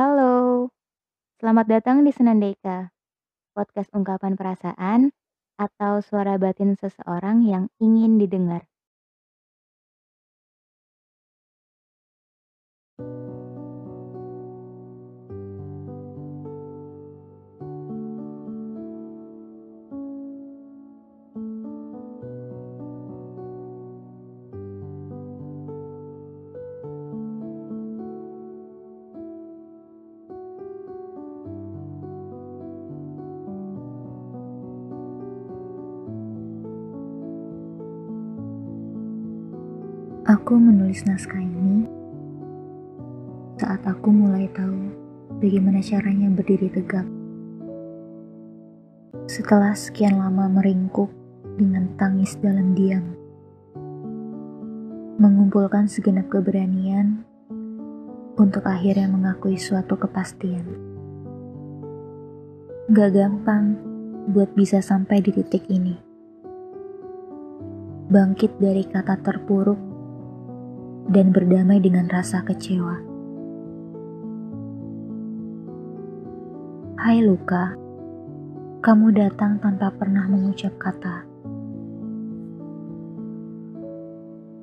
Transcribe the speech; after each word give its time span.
Halo, 0.00 0.72
selamat 1.44 1.66
datang 1.68 2.00
di 2.00 2.08
Senandeka, 2.08 2.88
podcast 3.52 3.92
ungkapan 3.92 4.32
perasaan 4.32 5.12
atau 5.60 6.00
suara 6.00 6.40
batin 6.40 6.72
seseorang 6.72 7.44
yang 7.44 7.68
ingin 7.84 8.16
didengar. 8.16 8.64
Aku 40.30 40.54
menulis 40.54 41.02
naskah 41.10 41.42
ini 41.42 41.90
saat 43.58 43.82
aku 43.82 44.14
mulai 44.14 44.46
tahu 44.54 44.78
bagaimana 45.42 45.82
caranya 45.82 46.30
berdiri 46.30 46.70
tegak. 46.70 47.02
Setelah 49.26 49.74
sekian 49.74 50.22
lama 50.22 50.46
meringkuk 50.46 51.10
dengan 51.58 51.90
tangis 51.98 52.38
dalam 52.38 52.78
diam, 52.78 53.10
mengumpulkan 55.18 55.90
segenap 55.90 56.30
keberanian 56.30 57.26
untuk 58.38 58.70
akhirnya 58.70 59.10
mengakui 59.10 59.58
suatu 59.58 59.98
kepastian. 59.98 60.62
Gak 62.86 63.18
gampang 63.18 63.74
buat 64.30 64.54
bisa 64.54 64.78
sampai 64.78 65.26
di 65.26 65.34
titik 65.34 65.66
ini. 65.66 65.98
Bangkit 68.06 68.62
dari 68.62 68.86
kata 68.86 69.18
terpuruk 69.26 69.89
dan 71.10 71.34
berdamai 71.34 71.82
dengan 71.82 72.06
rasa 72.06 72.38
kecewa. 72.46 73.02
Hai 77.02 77.18
Luka, 77.18 77.74
kamu 78.78 79.10
datang 79.18 79.58
tanpa 79.58 79.90
pernah 79.90 80.30
mengucap 80.30 80.70
kata 80.78 81.26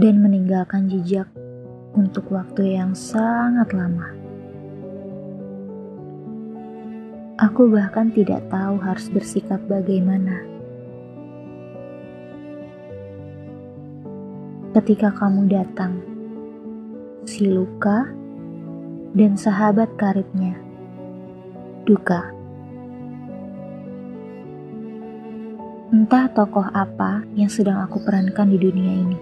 dan 0.00 0.14
meninggalkan 0.24 0.88
jejak 0.88 1.28
untuk 1.92 2.32
waktu 2.32 2.80
yang 2.80 2.96
sangat 2.96 3.76
lama. 3.76 4.16
Aku 7.36 7.68
bahkan 7.68 8.08
tidak 8.12 8.48
tahu 8.48 8.80
harus 8.80 9.12
bersikap 9.12 9.60
bagaimana. 9.68 10.40
Ketika 14.70 15.10
kamu 15.10 15.50
datang, 15.50 16.09
si 17.28 17.48
luka, 17.48 18.08
dan 19.16 19.34
sahabat 19.34 19.90
karibnya, 19.98 20.54
duka. 21.82 22.30
Entah 25.90 26.30
tokoh 26.30 26.70
apa 26.70 27.26
yang 27.34 27.50
sedang 27.50 27.82
aku 27.82 27.98
perankan 28.06 28.46
di 28.46 28.58
dunia 28.62 28.92
ini. 28.94 29.18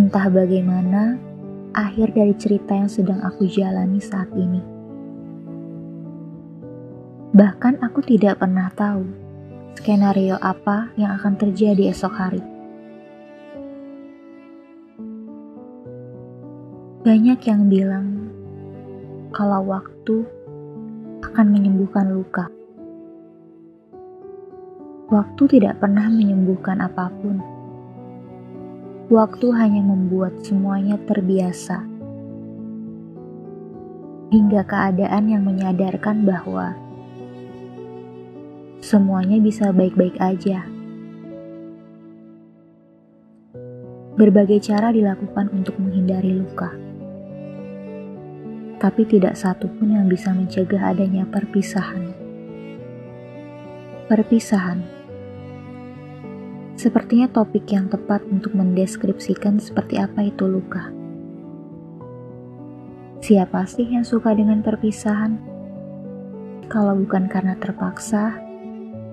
Entah 0.00 0.32
bagaimana 0.32 1.20
akhir 1.76 2.16
dari 2.16 2.32
cerita 2.32 2.72
yang 2.72 2.88
sedang 2.88 3.20
aku 3.20 3.44
jalani 3.44 4.00
saat 4.00 4.32
ini. 4.32 4.64
Bahkan 7.36 7.84
aku 7.84 8.00
tidak 8.00 8.40
pernah 8.40 8.72
tahu 8.72 9.04
skenario 9.76 10.40
apa 10.40 10.88
yang 10.96 11.18
akan 11.20 11.36
terjadi 11.36 11.92
esok 11.92 12.14
hari. 12.16 12.53
Banyak 17.04 17.36
yang 17.44 17.68
bilang 17.68 18.32
kalau 19.28 19.60
waktu 19.76 20.24
akan 21.20 21.46
menyembuhkan 21.52 22.08
luka. 22.08 22.48
Waktu 25.12 25.42
tidak 25.52 25.84
pernah 25.84 26.08
menyembuhkan 26.08 26.80
apa 26.80 27.12
pun. 27.20 27.44
Waktu 29.12 29.46
hanya 29.52 29.84
membuat 29.84 30.48
semuanya 30.48 30.96
terbiasa. 31.04 31.84
Hingga 34.32 34.64
keadaan 34.64 35.28
yang 35.28 35.44
menyadarkan 35.44 36.24
bahwa 36.24 36.72
semuanya 38.80 39.36
bisa 39.44 39.76
baik-baik 39.76 40.16
aja. 40.24 40.64
Berbagai 44.16 44.64
cara 44.64 44.88
dilakukan 44.88 45.52
untuk 45.52 45.76
menghindari 45.76 46.32
luka 46.32 46.83
tapi 48.78 49.06
tidak 49.06 49.38
satu 49.38 49.70
pun 49.78 49.94
yang 49.94 50.06
bisa 50.10 50.34
mencegah 50.34 50.92
adanya 50.92 51.24
perpisahan. 51.28 52.10
Perpisahan 54.10 54.84
sepertinya 56.74 57.30
topik 57.30 57.64
yang 57.70 57.88
tepat 57.88 58.20
untuk 58.28 58.52
mendeskripsikan 58.52 59.62
seperti 59.62 59.96
apa 59.96 60.26
itu 60.26 60.44
luka. 60.44 60.90
Siapa 63.24 63.64
sih 63.64 63.88
yang 63.88 64.04
suka 64.04 64.36
dengan 64.36 64.60
perpisahan? 64.60 65.40
Kalau 66.68 66.92
bukan 66.98 67.24
karena 67.24 67.56
terpaksa, 67.56 68.36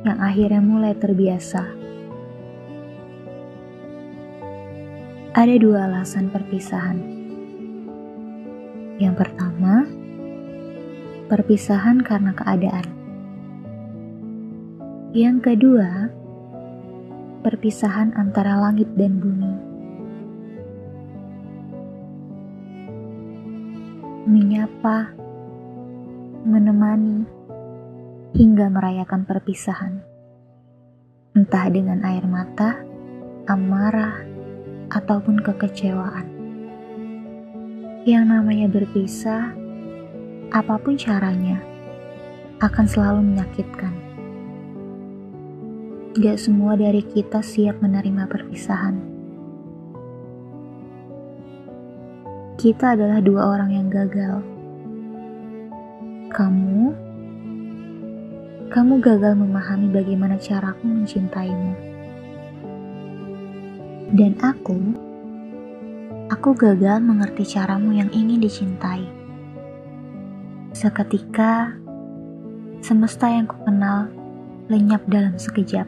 yang 0.03 0.19
akhirnya 0.19 0.59
mulai 0.59 0.91
terbiasa. 0.97 1.63
Ada 5.31 5.55
dua 5.63 5.87
alasan 5.87 6.27
perpisahan 6.27 7.20
yang 9.01 9.17
pertama, 9.17 9.89
perpisahan 11.25 12.05
karena 12.05 12.37
keadaan. 12.37 12.85
Yang 15.17 15.37
kedua, 15.41 16.13
perpisahan 17.41 18.13
antara 18.13 18.61
langit 18.61 18.93
dan 18.93 19.17
bumi. 19.17 19.53
Menyapa, 24.29 25.17
menemani, 26.45 27.25
hingga 28.37 28.69
merayakan 28.69 29.25
perpisahan. 29.25 30.05
Entah 31.33 31.65
dengan 31.73 32.05
air 32.05 32.29
mata, 32.29 32.77
amarah, 33.49 34.21
ataupun 34.93 35.41
kekecewaan. 35.41 36.40
Yang 38.01 38.33
namanya 38.33 38.65
berpisah, 38.65 39.53
apa 40.49 40.73
pun 40.81 40.97
caranya, 40.97 41.61
akan 42.57 42.85
selalu 42.89 43.21
menyakitkan. 43.29 43.93
Gak 46.17 46.41
semua 46.41 46.73
dari 46.73 47.05
kita 47.05 47.45
siap 47.45 47.77
menerima 47.77 48.25
perpisahan. 48.25 48.97
Kita 52.57 52.97
adalah 52.97 53.21
dua 53.21 53.53
orang 53.53 53.69
yang 53.69 53.87
gagal. 53.93 54.41
Kamu, 56.33 56.81
kamu 58.73 58.93
gagal 58.97 59.33
memahami 59.37 59.93
bagaimana 59.93 60.41
caraku 60.41 60.89
mencintaimu. 60.89 61.73
Dan 64.09 64.41
aku, 64.41 65.00
Aku 66.31 66.55
gagal 66.55 67.03
mengerti 67.03 67.43
caramu 67.43 67.91
yang 67.91 68.07
ingin 68.15 68.39
dicintai. 68.39 69.03
Seketika, 70.71 71.75
semesta 72.79 73.27
yang 73.27 73.51
kukenal 73.51 74.07
lenyap 74.71 75.03
dalam 75.11 75.35
sekejap. 75.35 75.83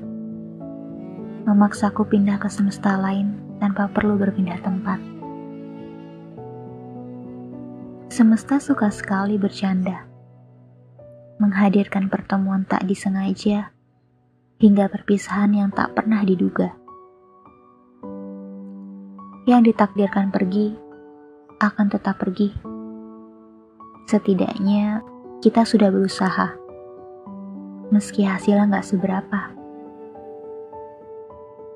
Memaksaku 1.48 2.04
pindah 2.12 2.44
ke 2.44 2.52
semesta 2.52 3.00
lain 3.00 3.40
tanpa 3.64 3.88
perlu 3.88 4.20
berpindah 4.20 4.60
tempat. 4.60 5.00
Semesta 8.12 8.60
suka 8.60 8.92
sekali 8.92 9.40
bercanda, 9.40 10.04
menghadirkan 11.40 12.12
pertemuan 12.12 12.68
tak 12.68 12.84
disengaja 12.84 13.72
hingga 14.60 14.92
perpisahan 14.92 15.56
yang 15.56 15.72
tak 15.72 15.96
pernah 15.96 16.20
diduga 16.20 16.83
yang 19.44 19.64
ditakdirkan 19.64 20.32
pergi 20.32 20.72
akan 21.60 21.88
tetap 21.92 22.20
pergi. 22.20 22.52
Setidaknya 24.08 25.04
kita 25.44 25.68
sudah 25.68 25.92
berusaha, 25.92 26.56
meski 27.92 28.24
hasilnya 28.24 28.72
nggak 28.72 28.88
seberapa. 28.88 29.40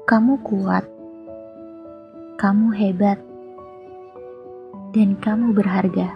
Kamu 0.07 0.39
kuat, 0.43 0.87
kamu 2.39 2.67
hebat, 2.75 3.19
dan 4.95 5.19
kamu 5.19 5.51
berharga. 5.51 6.15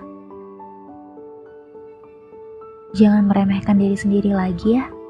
Jangan 2.92 3.27
meremehkan 3.27 3.80
diri 3.80 3.95
sendiri 3.95 4.31
lagi 4.36 4.80
ya. 4.80 5.00